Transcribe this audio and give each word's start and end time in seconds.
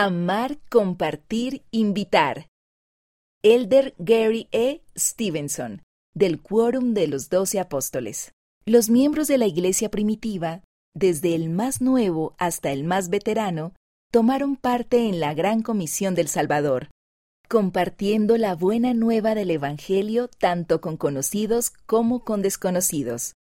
Amar, 0.00 0.60
compartir, 0.70 1.64
invitar. 1.72 2.46
Elder 3.42 3.96
Gary 3.98 4.46
E. 4.52 4.84
Stevenson, 4.96 5.82
del 6.14 6.40
Quórum 6.40 6.94
de 6.94 7.08
los 7.08 7.30
Doce 7.30 7.58
Apóstoles. 7.58 8.30
Los 8.64 8.90
miembros 8.90 9.26
de 9.26 9.38
la 9.38 9.46
Iglesia 9.46 9.90
primitiva, 9.90 10.62
desde 10.94 11.34
el 11.34 11.50
más 11.50 11.80
nuevo 11.80 12.36
hasta 12.38 12.70
el 12.70 12.84
más 12.84 13.08
veterano, 13.08 13.74
tomaron 14.12 14.54
parte 14.54 15.08
en 15.08 15.18
la 15.18 15.34
Gran 15.34 15.62
Comisión 15.62 16.14
del 16.14 16.28
Salvador, 16.28 16.90
compartiendo 17.48 18.36
la 18.36 18.54
buena 18.54 18.94
nueva 18.94 19.34
del 19.34 19.50
Evangelio 19.50 20.28
tanto 20.28 20.80
con 20.80 20.96
conocidos 20.96 21.72
como 21.86 22.22
con 22.22 22.40
desconocidos. 22.40 23.32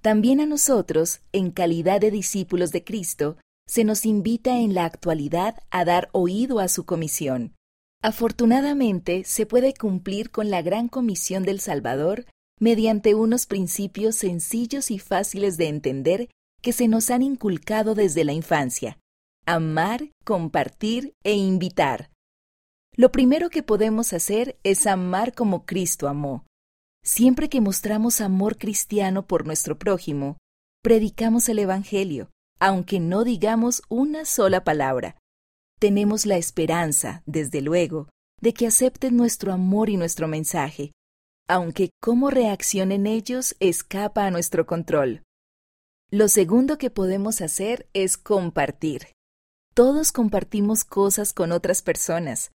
También 0.00 0.40
a 0.40 0.46
nosotros, 0.46 1.22
en 1.32 1.50
calidad 1.50 2.00
de 2.00 2.12
discípulos 2.12 2.70
de 2.70 2.84
Cristo, 2.84 3.36
se 3.66 3.84
nos 3.84 4.06
invita 4.06 4.58
en 4.58 4.74
la 4.74 4.84
actualidad 4.84 5.62
a 5.70 5.84
dar 5.84 6.08
oído 6.12 6.60
a 6.60 6.68
su 6.68 6.84
comisión. 6.84 7.54
Afortunadamente, 8.02 9.24
se 9.24 9.46
puede 9.46 9.72
cumplir 9.72 10.30
con 10.30 10.50
la 10.50 10.62
gran 10.62 10.88
comisión 10.88 11.44
del 11.44 11.60
Salvador 11.60 12.26
mediante 12.60 13.14
unos 13.14 13.46
principios 13.46 14.16
sencillos 14.16 14.90
y 14.90 14.98
fáciles 14.98 15.56
de 15.56 15.68
entender 15.68 16.28
que 16.60 16.72
se 16.72 16.88
nos 16.88 17.10
han 17.10 17.22
inculcado 17.22 17.94
desde 17.94 18.24
la 18.24 18.32
infancia. 18.32 18.98
Amar, 19.46 20.10
compartir 20.24 21.14
e 21.22 21.34
invitar. 21.34 22.10
Lo 22.96 23.10
primero 23.10 23.50
que 23.50 23.62
podemos 23.62 24.12
hacer 24.12 24.58
es 24.62 24.86
amar 24.86 25.34
como 25.34 25.66
Cristo 25.66 26.08
amó. 26.08 26.46
Siempre 27.02 27.48
que 27.48 27.60
mostramos 27.60 28.20
amor 28.20 28.56
cristiano 28.56 29.26
por 29.26 29.44
nuestro 29.44 29.78
prójimo, 29.78 30.38
predicamos 30.82 31.48
el 31.48 31.58
Evangelio, 31.58 32.30
aunque 32.58 33.00
no 33.00 33.24
digamos 33.24 33.82
una 33.88 34.24
sola 34.24 34.64
palabra. 34.64 35.16
Tenemos 35.80 36.26
la 36.26 36.36
esperanza, 36.36 37.22
desde 37.26 37.60
luego, 37.60 38.08
de 38.40 38.52
que 38.52 38.66
acepten 38.66 39.16
nuestro 39.16 39.52
amor 39.52 39.90
y 39.90 39.96
nuestro 39.96 40.28
mensaje, 40.28 40.92
aunque 41.48 41.90
cómo 42.00 42.30
reaccionen 42.30 43.06
ellos 43.06 43.54
escapa 43.60 44.26
a 44.26 44.30
nuestro 44.30 44.66
control. 44.66 45.22
Lo 46.10 46.28
segundo 46.28 46.78
que 46.78 46.90
podemos 46.90 47.40
hacer 47.40 47.88
es 47.92 48.16
compartir. 48.16 49.08
Todos 49.74 50.12
compartimos 50.12 50.84
cosas 50.84 51.32
con 51.32 51.50
otras 51.50 51.82
personas. 51.82 52.52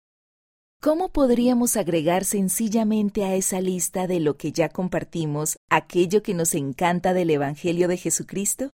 ¿Cómo 0.79 1.09
podríamos 1.09 1.75
agregar 1.75 2.23
sencillamente 2.23 3.23
a 3.23 3.33
esa 3.33 3.59
lista 3.61 4.05
de 4.05 4.19
lo 4.19 4.37
que 4.37 4.51
ya 4.51 4.69
compartimos 4.69 5.57
aquello 5.71 6.21
que 6.21 6.35
nos 6.35 6.53
encanta 6.53 7.15
del 7.15 7.31
Evangelio 7.31 7.87
de 7.87 7.97
Jesucristo? 7.97 8.69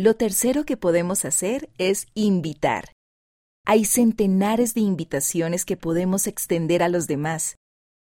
Lo 0.00 0.14
tercero 0.14 0.62
que 0.64 0.76
podemos 0.76 1.24
hacer 1.24 1.70
es 1.76 2.06
invitar. 2.14 2.92
Hay 3.66 3.84
centenares 3.84 4.74
de 4.74 4.80
invitaciones 4.80 5.64
que 5.64 5.76
podemos 5.76 6.28
extender 6.28 6.84
a 6.84 6.88
los 6.88 7.08
demás. 7.08 7.56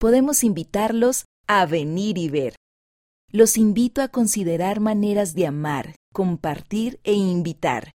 Podemos 0.01 0.45
invitarlos 0.45 1.27
a 1.47 1.67
venir 1.67 2.17
y 2.17 2.31
ver. 2.31 2.57
Los 3.31 3.59
invito 3.59 4.01
a 4.01 4.09
considerar 4.09 4.81
maneras 4.81 5.35
de 5.35 5.47
amar, 5.47 5.95
compartir 6.15 7.01
e 7.05 7.13
invitar. 7.13 7.91